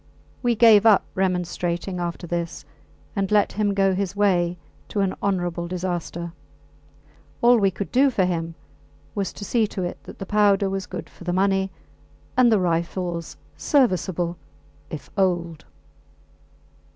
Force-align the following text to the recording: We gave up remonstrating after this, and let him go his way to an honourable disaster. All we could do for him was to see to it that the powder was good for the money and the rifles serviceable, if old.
We 0.41 0.55
gave 0.55 0.83
up 0.87 1.05
remonstrating 1.13 1.99
after 1.99 2.25
this, 2.25 2.65
and 3.15 3.29
let 3.31 3.51
him 3.51 3.75
go 3.75 3.93
his 3.93 4.15
way 4.15 4.57
to 4.87 5.01
an 5.01 5.13
honourable 5.21 5.67
disaster. 5.67 6.33
All 7.43 7.59
we 7.59 7.69
could 7.69 7.91
do 7.91 8.09
for 8.09 8.25
him 8.25 8.55
was 9.13 9.31
to 9.33 9.45
see 9.45 9.67
to 9.67 9.83
it 9.83 10.01
that 10.05 10.17
the 10.17 10.25
powder 10.25 10.71
was 10.71 10.87
good 10.87 11.07
for 11.07 11.23
the 11.23 11.31
money 11.33 11.69
and 12.35 12.51
the 12.51 12.57
rifles 12.59 13.37
serviceable, 13.57 14.37
if 14.89 15.11
old. 15.19 15.65